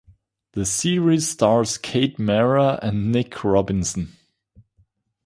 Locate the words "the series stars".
0.53-1.77